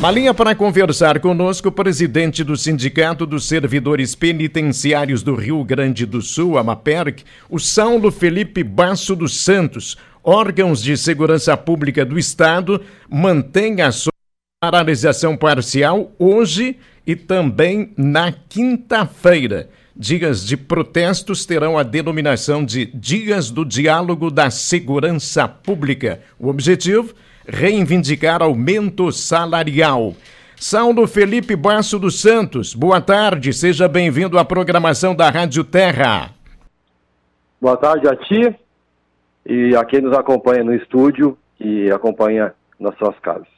Na 0.00 0.10
linha 0.10 0.34
para 0.34 0.54
conversar 0.54 1.18
conosco, 1.18 1.68
o 1.68 1.72
presidente 1.72 2.44
do 2.44 2.56
Sindicato 2.56 3.24
dos 3.24 3.48
Servidores 3.48 4.14
Penitenciários 4.14 5.22
do 5.22 5.34
Rio 5.34 5.64
Grande 5.64 6.04
do 6.04 6.20
Sul, 6.20 6.58
a 6.58 6.64
MAPERC, 6.64 7.24
o 7.48 7.58
Saulo 7.58 8.10
Felipe 8.10 8.62
Basso 8.62 9.16
dos 9.16 9.42
Santos. 9.42 9.96
Órgãos 10.22 10.82
de 10.82 10.96
segurança 10.96 11.56
pública 11.56 12.04
do 12.04 12.18
Estado 12.18 12.82
mantêm 13.08 13.80
a 13.80 13.92
sua 13.92 14.12
paralisação 14.60 15.36
parcial 15.36 16.12
hoje 16.18 16.76
e 17.06 17.14
também 17.14 17.92
na 17.96 18.32
quinta-feira. 18.32 19.70
Dias 19.96 20.44
de 20.44 20.56
protestos 20.56 21.46
terão 21.46 21.78
a 21.78 21.82
denominação 21.82 22.64
de 22.64 22.86
Dias 22.86 23.48
do 23.48 23.64
Diálogo 23.64 24.30
da 24.30 24.50
Segurança 24.50 25.46
Pública. 25.46 26.20
O 26.38 26.48
objetivo 26.48 27.14
reivindicar 27.46 28.42
aumento 28.42 29.10
salarial. 29.12 30.14
Saulo 30.56 31.06
Felipe 31.06 31.54
Basso 31.56 31.98
dos 31.98 32.20
Santos, 32.20 32.74
boa 32.74 33.00
tarde, 33.00 33.52
seja 33.52 33.86
bem-vindo 33.86 34.38
à 34.38 34.44
programação 34.44 35.14
da 35.14 35.28
Rádio 35.28 35.64
Terra. 35.64 36.30
Boa 37.60 37.76
tarde 37.76 38.08
a 38.08 38.16
ti 38.16 38.54
e 39.46 39.76
a 39.76 39.84
quem 39.84 40.00
nos 40.00 40.16
acompanha 40.16 40.64
no 40.64 40.74
estúdio 40.74 41.36
e 41.60 41.90
acompanha 41.90 42.54
nas 42.78 42.96
suas 42.96 43.18
casas. 43.20 43.48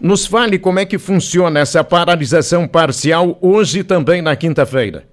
Nos 0.00 0.26
fale 0.26 0.58
como 0.58 0.78
é 0.78 0.86
que 0.86 0.98
funciona 0.98 1.60
essa 1.60 1.84
paralisação 1.84 2.66
parcial 2.66 3.38
hoje 3.40 3.84
também 3.84 4.20
na 4.20 4.34
quinta-feira. 4.34 5.04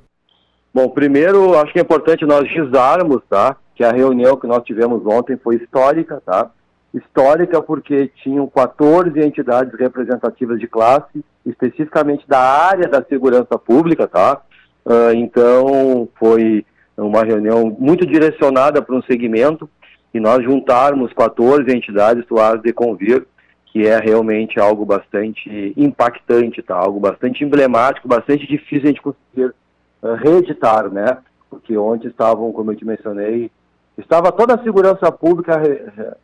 Bom, 0.73 0.90
primeiro 0.90 1.57
acho 1.60 1.73
que 1.73 1.80
é 1.80 1.82
importante 1.82 2.26
nós 2.26 2.48
gizarmos, 2.49 3.21
tá? 3.30 3.55
Que 3.76 3.84
a 3.84 3.91
reunião 3.91 4.35
que 4.35 4.48
nós 4.48 4.63
tivemos 4.63 5.05
ontem 5.05 5.38
foi 5.38 5.55
histórica, 5.55 6.21
tá? 6.26 6.49
Histórica 6.93 7.61
porque 7.61 8.11
tinham 8.23 8.48
14 8.48 9.20
entidades 9.20 9.77
representativas 9.77 10.59
de 10.59 10.67
classe, 10.67 11.23
especificamente 11.45 12.27
da 12.27 12.39
área 12.39 12.88
da 12.88 13.03
segurança 13.03 13.57
pública, 13.57 14.07
tá? 14.07 14.41
Uh, 14.85 15.13
então 15.13 16.07
foi 16.18 16.65
uma 16.98 17.23
reunião 17.23 17.76
muito 17.79 18.05
direcionada 18.05 18.81
para 18.81 18.96
um 18.96 19.01
segmento 19.04 19.70
e 20.13 20.20
nós 20.20 20.43
juntarmos 20.43 21.13
14 21.13 21.70
entidades, 21.71 22.26
tu 22.26 22.40
has 22.40 22.62
de 22.62 22.73
convir 22.73 23.26
que 23.71 23.85
é 23.85 23.99
realmente 23.99 24.59
algo 24.59 24.84
bastante 24.84 25.74
impactante, 25.77 26.62
tá? 26.62 26.76
Algo 26.76 26.99
bastante 26.99 27.43
emblemático, 27.43 28.07
bastante 28.07 28.48
difícil 28.48 28.85
a 28.85 28.87
gente 28.87 29.01
conseguir 29.01 29.53
uh, 30.01 30.15
reeditar, 30.15 30.90
né? 30.90 31.18
Porque 31.49 31.77
ontem 31.77 32.07
estavam, 32.07 32.51
como 32.51 32.71
eu 32.71 32.76
te 32.76 32.85
mencionei, 32.85 33.51
estava 34.00 34.32
toda 34.32 34.55
a 34.55 34.64
segurança 34.64 35.12
pública 35.12 35.58
re, 35.58 35.82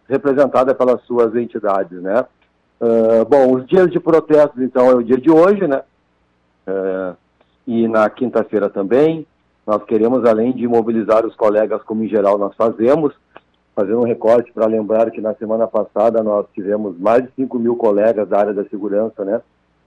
representada 0.08 0.74
pelas 0.74 1.02
suas 1.04 1.36
entidades, 1.36 2.02
né? 2.02 2.26
Uh, 2.80 3.26
bom, 3.26 3.56
os 3.56 3.66
dias 3.68 3.90
de 3.90 4.00
protestos, 4.00 4.62
então, 4.62 4.90
é 4.90 4.96
o 4.96 5.04
dia 5.04 5.18
de 5.18 5.32
hoje, 5.32 5.68
né? 5.68 5.82
Uh, 6.68 7.16
e 7.68 7.88
na 7.88 8.10
quinta-feira 8.10 8.70
também. 8.70 9.26
Nós 9.66 9.84
queremos, 9.84 10.24
além 10.26 10.52
de 10.52 10.68
mobilizar 10.68 11.26
os 11.26 11.36
colegas, 11.36 11.82
como 11.84 12.04
em 12.04 12.08
geral 12.08 12.38
nós 12.38 12.56
fazemos, 12.56 13.14
fazer 13.76 13.96
um 13.96 14.04
recorte 14.04 14.54
para 14.54 14.68
lembrar 14.68 15.10
que 15.10 15.20
na 15.20 15.34
semana 15.34 15.68
passada 15.68 16.22
nós 16.22 16.46
tivemos 16.54 16.98
mais 17.00 17.24
de 17.24 17.32
5 17.36 17.58
mil 17.58 17.76
colegas 17.76 18.28
da 18.30 18.40
área 18.40 18.54
da 18.54 18.64
segurança, 18.66 19.26
né? 19.26 19.42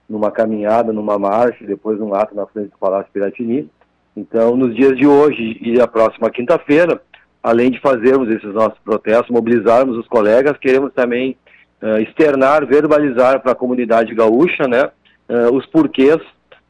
Numa 0.07 0.31
caminhada, 0.31 0.91
numa 0.91 1.17
marcha, 1.17 1.65
depois 1.65 1.97
num 1.97 2.13
ato 2.13 2.35
na 2.35 2.45
frente 2.45 2.71
do 2.71 2.77
Palácio 2.77 3.11
Piratini. 3.13 3.69
Então, 4.17 4.55
nos 4.57 4.75
dias 4.75 4.97
de 4.97 5.07
hoje 5.07 5.57
e 5.61 5.79
a 5.79 5.87
próxima 5.87 6.29
quinta-feira, 6.29 7.01
além 7.41 7.71
de 7.71 7.79
fazermos 7.79 8.29
esses 8.29 8.53
nossos 8.53 8.77
protestos, 8.79 9.29
mobilizarmos 9.29 9.97
os 9.97 10.07
colegas, 10.07 10.57
queremos 10.57 10.93
também 10.93 11.37
uh, 11.81 11.99
externar, 11.99 12.65
verbalizar 12.65 13.41
para 13.41 13.53
a 13.53 13.55
comunidade 13.55 14.13
gaúcha, 14.13 14.67
né, 14.67 14.89
uh, 15.29 15.55
os 15.55 15.65
porquês 15.67 16.17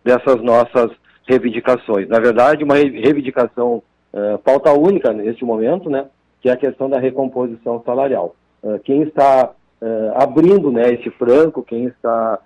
dessas 0.04 0.42
nossas 0.42 0.92
reivindicações. 1.28 2.08
Na 2.08 2.20
verdade, 2.20 2.64
uma 2.64 2.76
reivindicação 2.76 3.84
uh, 4.14 4.38
pauta 4.40 4.72
única 4.72 5.12
neste 5.12 5.44
momento, 5.44 5.90
né, 5.90 6.06
que 6.42 6.50
é 6.50 6.54
a 6.54 6.58
questão 6.58 6.90
da 6.90 7.00
recomposição 7.00 7.84
salarial. 7.86 8.34
quem 8.86 9.02
está 9.02 9.52
abrindo, 10.16 10.72
né, 10.72 10.94
esse 10.94 11.10
franco, 11.12 11.64
quem 11.64 11.86
está, 11.86 12.40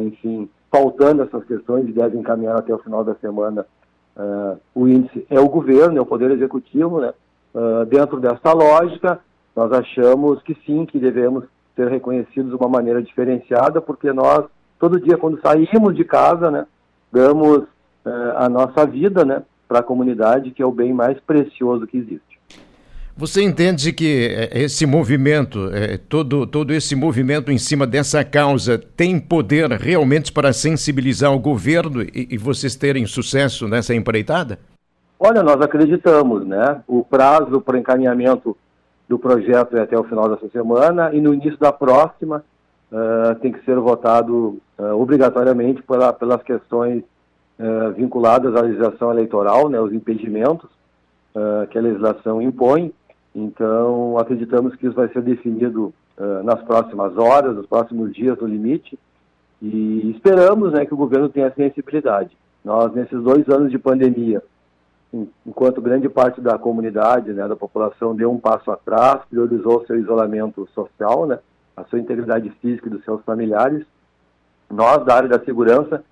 enfim, 0.00 0.48
faltando 0.70 1.22
essas 1.22 1.44
questões 1.44 1.86
e 1.86 1.92
deve 1.92 2.16
encaminhar 2.16 2.58
até 2.58 2.74
o 2.74 2.78
final 2.78 3.04
da 3.04 3.14
semana 3.16 3.66
o 4.74 4.88
índice 4.88 5.26
é 5.28 5.38
o 5.38 5.50
governo, 5.50 5.98
é 5.98 6.00
o 6.00 6.06
poder 6.06 6.30
executivo, 6.30 6.98
né, 6.98 7.12
Uh, 7.56 7.86
dentro 7.86 8.20
dessa 8.20 8.52
lógica, 8.52 9.18
nós 9.56 9.72
achamos 9.72 10.42
que 10.42 10.54
sim, 10.66 10.84
que 10.84 10.98
devemos 10.98 11.44
ser 11.74 11.88
reconhecidos 11.88 12.50
de 12.50 12.56
uma 12.56 12.68
maneira 12.68 13.02
diferenciada, 13.02 13.80
porque 13.80 14.12
nós, 14.12 14.44
todo 14.78 15.00
dia, 15.00 15.16
quando 15.16 15.40
saímos 15.40 15.96
de 15.96 16.04
casa, 16.04 16.50
né, 16.50 16.66
damos 17.10 17.60
uh, 17.60 18.36
a 18.36 18.46
nossa 18.50 18.84
vida 18.86 19.24
né, 19.24 19.42
para 19.66 19.78
a 19.78 19.82
comunidade, 19.82 20.50
que 20.50 20.60
é 20.62 20.66
o 20.66 20.70
bem 20.70 20.92
mais 20.92 21.18
precioso 21.20 21.86
que 21.86 21.96
existe. 21.96 22.36
Você 23.16 23.42
entende 23.42 23.94
que 23.94 24.26
eh, 24.26 24.50
esse 24.64 24.84
movimento, 24.84 25.70
eh, 25.72 25.96
todo, 25.96 26.46
todo 26.46 26.70
esse 26.74 26.94
movimento 26.94 27.50
em 27.50 27.56
cima 27.56 27.86
dessa 27.86 28.22
causa, 28.22 28.76
tem 28.76 29.18
poder 29.18 29.70
realmente 29.70 30.30
para 30.30 30.52
sensibilizar 30.52 31.32
o 31.32 31.38
governo 31.38 32.02
e, 32.02 32.28
e 32.32 32.36
vocês 32.36 32.76
terem 32.76 33.06
sucesso 33.06 33.66
nessa 33.66 33.94
empreitada? 33.94 34.58
Olha, 35.18 35.42
nós 35.42 35.60
acreditamos, 35.62 36.46
né? 36.46 36.82
O 36.86 37.02
prazo 37.02 37.60
para 37.60 37.78
encaminhamento 37.78 38.56
do 39.08 39.18
projeto 39.18 39.76
é 39.76 39.80
até 39.80 39.98
o 39.98 40.04
final 40.04 40.28
dessa 40.28 40.48
semana 40.50 41.14
e 41.14 41.20
no 41.20 41.32
início 41.32 41.58
da 41.58 41.72
próxima 41.72 42.44
uh, 42.92 43.34
tem 43.36 43.52
que 43.52 43.64
ser 43.64 43.78
votado 43.78 44.58
uh, 44.78 45.00
obrigatoriamente 45.00 45.82
pela, 45.82 46.12
pelas 46.12 46.42
questões 46.42 47.02
uh, 47.58 47.92
vinculadas 47.94 48.54
à 48.54 48.60
legislação 48.60 49.10
eleitoral, 49.10 49.68
né? 49.68 49.80
Os 49.80 49.92
impedimentos 49.92 50.68
que 51.70 51.76
a 51.76 51.82
legislação 51.82 52.40
impõe. 52.40 52.94
Então, 53.34 54.16
acreditamos 54.16 54.74
que 54.74 54.86
isso 54.86 54.96
vai 54.96 55.06
ser 55.08 55.20
definido 55.20 55.92
nas 56.42 56.62
próximas 56.62 57.14
horas, 57.18 57.54
nos 57.54 57.66
próximos 57.66 58.14
dias, 58.14 58.38
no 58.38 58.46
limite. 58.46 58.98
E 59.60 60.14
esperamos, 60.16 60.72
né, 60.72 60.86
que 60.86 60.94
o 60.94 60.96
governo 60.96 61.28
tenha 61.28 61.52
sensibilidade. 61.54 62.30
Nós, 62.64 62.90
nesses 62.94 63.22
dois 63.22 63.46
anos 63.50 63.70
de 63.70 63.78
pandemia, 63.78 64.42
enquanto 65.46 65.80
grande 65.80 66.08
parte 66.08 66.40
da 66.40 66.58
comunidade, 66.58 67.32
né, 67.32 67.46
da 67.46 67.56
população 67.56 68.14
deu 68.14 68.30
um 68.30 68.38
passo 68.38 68.70
atrás, 68.70 69.22
priorizou 69.30 69.84
seu 69.86 69.98
isolamento 69.98 70.68
social, 70.74 71.26
né, 71.26 71.38
a 71.76 71.84
sua 71.84 71.98
integridade 71.98 72.50
física 72.60 72.88
e 72.88 72.90
dos 72.90 73.04
seus 73.04 73.22
familiares, 73.22 73.84
nós 74.70 75.04
da 75.04 75.14
área 75.14 75.28
da 75.28 75.44
segurança 75.44 76.02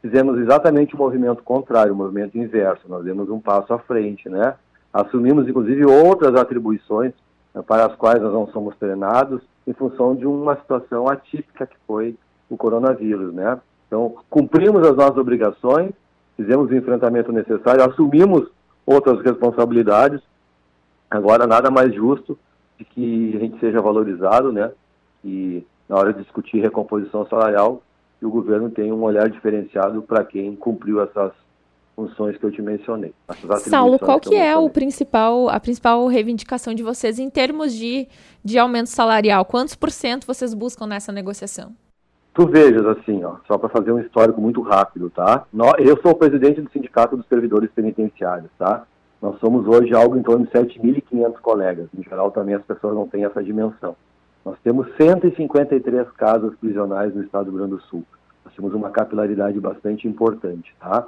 fizemos 0.00 0.38
exatamente 0.38 0.94
o 0.94 0.98
movimento 0.98 1.42
contrário, 1.42 1.92
o 1.92 1.96
movimento 1.96 2.38
inverso. 2.38 2.88
Nós 2.88 3.04
demos 3.04 3.28
um 3.28 3.40
passo 3.40 3.72
à 3.72 3.78
frente, 3.78 4.28
né? 4.28 4.54
Assumimos 4.92 5.48
inclusive 5.48 5.84
outras 5.84 6.34
atribuições 6.36 7.12
né, 7.52 7.62
para 7.66 7.86
as 7.86 7.96
quais 7.96 8.22
nós 8.22 8.32
não 8.32 8.46
somos 8.48 8.76
treinados 8.76 9.42
em 9.66 9.72
função 9.72 10.14
de 10.14 10.26
uma 10.26 10.56
situação 10.56 11.08
atípica 11.08 11.66
que 11.66 11.76
foi 11.86 12.16
o 12.48 12.56
coronavírus, 12.56 13.34
né? 13.34 13.58
Então, 13.88 14.16
cumprimos 14.30 14.86
as 14.86 14.96
nossas 14.96 15.16
obrigações 15.16 15.92
fizemos 16.36 16.70
o 16.70 16.74
enfrentamento 16.74 17.32
necessário, 17.32 17.82
assumimos 17.82 18.48
outras 18.84 19.20
responsabilidades. 19.22 20.20
Agora, 21.10 21.46
nada 21.46 21.70
mais 21.70 21.94
justo 21.94 22.38
de 22.78 22.84
que 22.84 23.36
a 23.36 23.40
gente 23.40 23.58
seja 23.58 23.80
valorizado, 23.80 24.52
né? 24.52 24.70
E 25.24 25.64
na 25.88 25.96
hora 25.96 26.12
de 26.12 26.22
discutir 26.22 26.60
recomposição 26.60 27.26
salarial, 27.26 27.82
que 28.18 28.26
o 28.26 28.30
governo 28.30 28.70
tenha 28.70 28.94
um 28.94 29.02
olhar 29.02 29.28
diferenciado 29.28 30.02
para 30.02 30.24
quem 30.24 30.54
cumpriu 30.56 31.02
essas 31.02 31.32
funções 31.94 32.36
que 32.36 32.44
eu 32.44 32.50
te 32.50 32.60
mencionei. 32.60 33.14
Saulo, 33.60 33.98
qual 33.98 34.20
que, 34.20 34.30
que 34.30 34.36
é 34.36 34.56
o 34.56 34.68
principal, 34.68 35.48
a 35.48 35.58
principal 35.58 36.06
reivindicação 36.06 36.74
de 36.74 36.82
vocês 36.82 37.18
em 37.18 37.30
termos 37.30 37.72
de, 37.72 38.06
de 38.44 38.58
aumento 38.58 38.88
salarial? 38.88 39.44
Quantos 39.46 39.74
por 39.74 39.90
cento 39.90 40.26
vocês 40.26 40.52
buscam 40.52 40.86
nessa 40.86 41.10
negociação? 41.10 41.74
Tu 42.36 42.46
vejas 42.48 42.84
assim, 42.84 43.24
ó, 43.24 43.36
só 43.46 43.56
para 43.56 43.70
fazer 43.70 43.92
um 43.92 43.98
histórico 43.98 44.38
muito 44.42 44.60
rápido, 44.60 45.08
tá? 45.08 45.46
Eu 45.78 45.98
sou 46.02 46.10
o 46.10 46.14
presidente 46.14 46.60
do 46.60 46.70
Sindicato 46.70 47.16
dos 47.16 47.26
Servidores 47.28 47.70
Penitenciários, 47.74 48.50
tá? 48.58 48.84
Nós 49.22 49.40
somos 49.40 49.66
hoje 49.66 49.94
algo 49.94 50.18
em 50.18 50.22
torno 50.22 50.44
de 50.44 50.52
7.500 50.52 51.40
colegas. 51.40 51.88
Em 51.98 52.02
geral, 52.02 52.30
também 52.30 52.54
as 52.54 52.62
pessoas 52.62 52.94
não 52.94 53.08
têm 53.08 53.24
essa 53.24 53.42
dimensão. 53.42 53.96
Nós 54.44 54.58
temos 54.62 54.86
153 54.98 56.10
casas 56.10 56.54
prisionais 56.56 57.14
no 57.14 57.22
estado 57.22 57.46
do 57.46 57.52
Rio 57.52 57.60
Grande 57.60 57.76
do 57.76 57.88
Sul. 57.88 58.04
Nós 58.44 58.54
temos 58.54 58.74
uma 58.74 58.90
capilaridade 58.90 59.58
bastante 59.58 60.06
importante, 60.06 60.76
tá? 60.78 61.06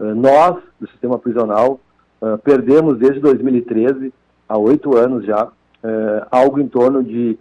Ah, 0.00 0.14
nós, 0.14 0.62
do 0.80 0.88
sistema 0.88 1.18
prisional, 1.18 1.78
ah, 2.22 2.38
perdemos 2.42 2.98
desde 2.98 3.20
2013, 3.20 4.14
há 4.48 4.56
oito 4.56 4.96
anos 4.96 5.26
já, 5.26 5.46
ah, 5.84 6.26
algo 6.30 6.58
em 6.58 6.66
torno 6.66 7.04
de 7.04 7.38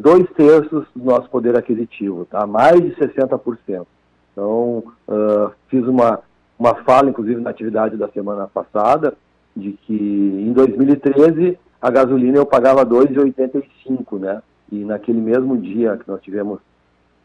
dois 0.00 0.28
terços 0.36 0.86
do 0.94 1.04
nosso 1.04 1.28
poder 1.28 1.56
aquisitivo, 1.56 2.24
tá? 2.24 2.46
mais 2.46 2.80
de 2.80 2.94
60%. 2.94 3.86
Então, 4.32 4.84
uh, 5.08 5.50
fiz 5.68 5.86
uma, 5.86 6.20
uma 6.58 6.74
fala, 6.76 7.10
inclusive, 7.10 7.40
na 7.40 7.50
atividade 7.50 7.96
da 7.96 8.08
semana 8.08 8.46
passada, 8.46 9.14
de 9.54 9.72
que 9.72 9.94
em 9.94 10.52
2013 10.52 11.58
a 11.80 11.90
gasolina 11.90 12.38
eu 12.38 12.46
pagava 12.46 12.86
2,85, 12.86 14.18
né? 14.18 14.42
E 14.70 14.84
naquele 14.84 15.20
mesmo 15.20 15.58
dia 15.58 15.98
que 15.98 16.08
nós 16.08 16.22
tivemos 16.22 16.60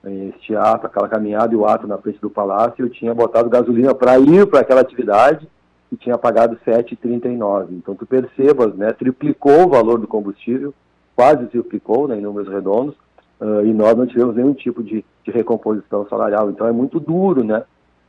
este 0.03 0.55
ato, 0.55 0.87
aquela 0.87 1.07
caminhada 1.07 1.53
e 1.53 1.55
o 1.55 1.65
ato 1.65 1.87
na 1.87 1.97
frente 1.97 2.19
do 2.19 2.29
palácio, 2.29 2.83
eu 2.83 2.89
tinha 2.89 3.13
botado 3.13 3.49
gasolina 3.49 3.93
para 3.93 4.17
ir 4.19 4.45
para 4.47 4.61
aquela 4.61 4.81
atividade 4.81 5.47
e 5.91 5.95
tinha 5.95 6.17
pagado 6.17 6.57
7,39. 6.65 7.67
Então 7.71 7.95
tu 7.95 8.05
percebas, 8.05 8.73
né, 8.75 8.91
triplicou 8.91 9.65
o 9.65 9.69
valor 9.69 9.99
do 9.99 10.07
combustível, 10.07 10.73
quase 11.17 11.47
triplicou, 11.47 12.07
né, 12.07 12.15
em 12.15 12.21
números 12.21 12.47
redondos, 12.47 12.93
uh, 13.41 13.65
e 13.65 13.73
nós 13.73 13.97
não 13.97 14.05
tivemos 14.05 14.35
nenhum 14.35 14.53
tipo 14.53 14.83
de, 14.83 15.03
de, 15.23 15.31
recomposição 15.31 16.07
salarial. 16.07 16.51
Então 16.51 16.67
é 16.67 16.71
muito 16.71 16.99
duro, 16.99 17.43
né, 17.43 17.63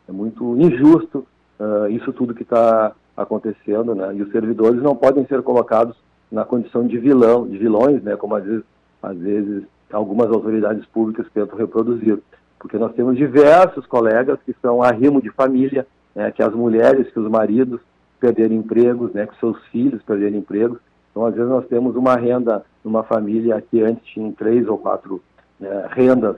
é 0.06 0.12
muito 0.12 0.54
injusto 0.60 1.26
uh, 1.58 1.88
isso 1.88 2.12
tudo 2.12 2.34
que 2.34 2.42
está 2.42 2.92
acontecendo, 3.16 3.94
né, 3.94 4.14
e 4.14 4.20
os 4.20 4.30
servidores 4.30 4.82
não 4.82 4.94
podem 4.94 5.26
ser 5.26 5.40
colocados 5.42 5.96
na 6.30 6.44
condição 6.44 6.86
de 6.86 6.98
vilão, 6.98 7.48
de 7.48 7.56
vilões, 7.56 8.02
né, 8.02 8.14
como 8.14 8.34
às 8.34 8.44
vezes, 8.44 8.64
às 9.02 9.16
vezes 9.16 9.64
algumas 9.90 10.28
autoridades 10.28 10.84
públicas 10.84 11.26
tentam 11.32 11.56
reproduzir, 11.56 12.18
porque 12.58 12.76
nós 12.76 12.92
temos 12.92 13.16
diversos 13.16 13.86
colegas 13.86 14.38
que 14.44 14.54
são 14.60 14.82
arrimo 14.82 15.22
de 15.22 15.30
família, 15.30 15.86
né, 16.14 16.30
que 16.30 16.42
as 16.42 16.52
mulheres, 16.52 17.10
que 17.10 17.18
os 17.18 17.30
maridos 17.30 17.80
perderem 18.20 18.58
empregos, 18.58 19.14
né, 19.14 19.26
que 19.26 19.40
seus 19.40 19.56
filhos 19.68 20.02
perderem 20.02 20.40
empregos. 20.40 20.78
Então, 21.18 21.26
às 21.26 21.34
vezes, 21.34 21.50
nós 21.50 21.66
temos 21.66 21.96
uma 21.96 22.14
renda 22.14 22.64
numa 22.84 23.02
família 23.02 23.60
que 23.60 23.82
antes 23.82 24.06
tinha 24.06 24.32
três 24.34 24.68
ou 24.68 24.78
quatro 24.78 25.20
né, 25.58 25.88
rendas 25.90 26.36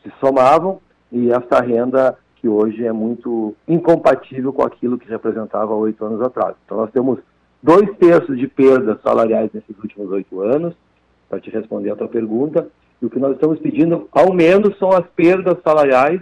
se 0.00 0.12
somavam, 0.20 0.80
e 1.10 1.32
essa 1.32 1.60
renda 1.60 2.16
que 2.36 2.48
hoje 2.48 2.86
é 2.86 2.92
muito 2.92 3.52
incompatível 3.66 4.52
com 4.52 4.62
aquilo 4.62 4.96
que 4.96 5.08
representava 5.08 5.74
oito 5.74 6.04
anos 6.04 6.22
atrás. 6.22 6.54
Então, 6.64 6.76
nós 6.78 6.92
temos 6.92 7.18
dois 7.60 7.90
terços 7.96 8.38
de 8.38 8.46
perdas 8.46 9.02
salariais 9.02 9.50
nesses 9.52 9.76
últimos 9.76 10.08
oito 10.12 10.40
anos, 10.40 10.72
para 11.28 11.40
te 11.40 11.50
responder 11.50 11.90
a 11.90 11.96
tua 11.96 12.06
pergunta, 12.06 12.68
e 13.02 13.06
o 13.06 13.10
que 13.10 13.18
nós 13.18 13.32
estamos 13.32 13.58
pedindo, 13.58 14.08
ao 14.12 14.32
menos, 14.32 14.78
são 14.78 14.90
as 14.92 15.04
perdas 15.16 15.56
salariais 15.64 16.20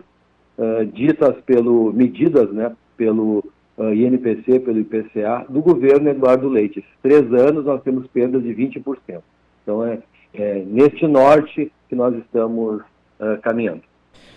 uh, 0.56 0.86
ditas 0.86 1.36
pelo 1.44 1.92
medidas, 1.92 2.50
né, 2.50 2.74
pelo 2.96 3.44
uh, 3.80 3.94
INPC, 3.94 4.60
pelo 4.60 4.78
IPCA, 4.78 5.46
do 5.48 5.62
governo 5.62 6.10
Eduardo 6.10 6.48
Leite. 6.48 6.80
Esses 6.80 6.90
três 7.02 7.32
anos 7.32 7.64
nós 7.64 7.82
temos 7.82 8.06
perdas 8.08 8.42
de 8.42 8.50
20%. 8.50 9.20
Então 9.62 9.84
é, 9.84 9.98
é 10.34 10.62
neste 10.66 11.06
norte 11.06 11.72
que 11.88 11.96
nós 11.96 12.14
estamos 12.16 12.82
uh, 13.18 13.40
caminhando. 13.42 13.82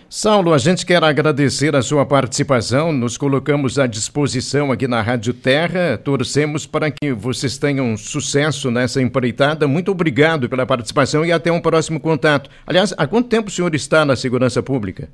Saulo, 0.09 0.53
a 0.53 0.59
gente 0.59 0.85
quer 0.85 1.03
agradecer 1.03 1.75
a 1.75 1.81
sua 1.81 2.05
participação, 2.05 2.91
nos 2.93 3.17
colocamos 3.17 3.79
à 3.79 3.87
disposição 3.87 4.71
aqui 4.71 4.87
na 4.87 5.01
Rádio 5.01 5.33
Terra, 5.33 5.97
torcemos 5.97 6.67
para 6.67 6.91
que 6.91 7.11
vocês 7.11 7.57
tenham 7.57 7.97
sucesso 7.97 8.69
nessa 8.69 9.01
empreitada. 9.01 9.67
Muito 9.67 9.89
obrigado 9.89 10.47
pela 10.47 10.67
participação 10.67 11.25
e 11.25 11.31
até 11.31 11.51
um 11.51 11.59
próximo 11.59 11.99
contato. 11.99 12.47
Aliás, 12.67 12.93
há 12.95 13.07
quanto 13.07 13.27
tempo 13.27 13.47
o 13.47 13.51
senhor 13.51 13.73
está 13.73 14.05
na 14.05 14.15
segurança 14.15 14.61
pública? 14.61 15.09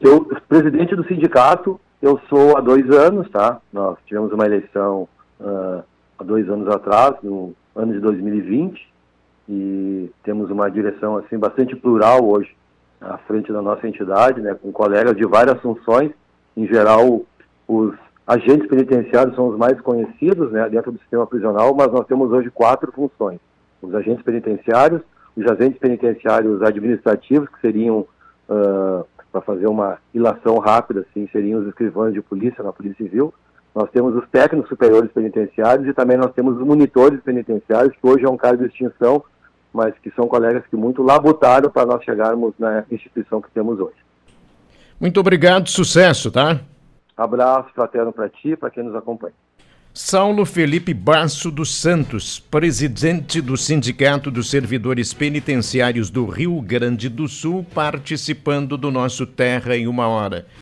Eu, 0.00 0.24
presidente 0.48 0.94
do 0.94 1.04
sindicato, 1.08 1.80
eu 2.02 2.20
sou 2.28 2.56
há 2.56 2.60
dois 2.60 2.90
anos, 2.90 3.30
tá? 3.30 3.60
Nós 3.72 3.96
tivemos 4.04 4.32
uma 4.32 4.44
eleição 4.44 5.08
uh, 5.40 5.82
há 6.18 6.24
dois 6.24 6.48
anos 6.50 6.68
atrás, 6.68 7.14
no 7.22 7.54
ano 7.76 7.92
de 7.92 8.00
2020, 8.00 8.92
e 9.48 10.10
temos 10.24 10.50
uma 10.50 10.68
direção 10.68 11.16
assim 11.16 11.38
bastante 11.38 11.76
plural 11.76 12.28
hoje 12.28 12.54
à 13.00 13.18
frente 13.18 13.52
da 13.52 13.62
nossa 13.62 13.86
entidade, 13.86 14.40
né, 14.40 14.54
com 14.54 14.70
colegas 14.72 15.16
de 15.16 15.24
várias 15.24 15.60
funções. 15.60 16.10
Em 16.56 16.66
geral, 16.66 17.22
os 17.66 17.94
agentes 18.26 18.68
penitenciários 18.68 19.34
são 19.34 19.48
os 19.48 19.56
mais 19.56 19.80
conhecidos 19.80 20.52
né, 20.52 20.68
dentro 20.68 20.92
do 20.92 20.98
sistema 20.98 21.26
prisional, 21.26 21.74
mas 21.74 21.90
nós 21.90 22.06
temos 22.06 22.30
hoje 22.30 22.50
quatro 22.50 22.92
funções. 22.92 23.40
Os 23.80 23.94
agentes 23.94 24.22
penitenciários, 24.22 25.02
os 25.36 25.46
agentes 25.46 25.78
penitenciários 25.78 26.62
administrativos, 26.62 27.48
que 27.48 27.60
seriam, 27.60 28.06
uh, 28.48 29.04
para 29.32 29.40
fazer 29.40 29.66
uma 29.66 29.98
ilação 30.12 30.58
rápida, 30.58 31.00
assim, 31.00 31.26
seriam 31.32 31.60
os 31.60 31.66
escrivães 31.68 32.12
de 32.12 32.20
polícia 32.20 32.62
na 32.62 32.72
Polícia 32.72 33.04
Civil. 33.04 33.32
Nós 33.74 33.90
temos 33.90 34.14
os 34.14 34.28
técnicos 34.28 34.68
superiores 34.68 35.10
penitenciários 35.10 35.88
e 35.88 35.94
também 35.94 36.18
nós 36.18 36.32
temos 36.34 36.58
os 36.58 36.66
monitores 36.66 37.18
penitenciários, 37.22 37.96
que 37.96 38.06
hoje 38.06 38.26
é 38.26 38.28
um 38.28 38.36
caso 38.36 38.58
de 38.58 38.66
extinção, 38.66 39.24
mas 39.72 39.94
que 40.00 40.10
são 40.10 40.28
colegas 40.28 40.62
que 40.66 40.76
muito 40.76 41.02
labutaram 41.02 41.70
para 41.70 41.86
nós 41.86 42.04
chegarmos 42.04 42.52
na 42.58 42.84
instituição 42.90 43.40
que 43.40 43.50
temos 43.50 43.80
hoje. 43.80 43.96
Muito 45.00 45.18
obrigado, 45.18 45.68
sucesso, 45.70 46.30
tá? 46.30 46.60
Abraço 47.16 47.70
fraterno 47.74 48.12
para 48.12 48.28
ti 48.28 48.50
e 48.50 48.56
para 48.56 48.70
quem 48.70 48.84
nos 48.84 48.94
acompanha. 48.94 49.34
Saulo 49.94 50.46
Felipe 50.46 50.94
Basso 50.94 51.50
dos 51.50 51.74
Santos, 51.74 52.40
presidente 52.40 53.42
do 53.42 53.58
Sindicato 53.58 54.30
dos 54.30 54.48
Servidores 54.48 55.12
Penitenciários 55.12 56.08
do 56.08 56.24
Rio 56.24 56.58
Grande 56.62 57.10
do 57.10 57.28
Sul, 57.28 57.62
participando 57.74 58.78
do 58.78 58.90
nosso 58.90 59.26
Terra 59.26 59.76
em 59.76 59.86
uma 59.86 60.08
Hora. 60.08 60.46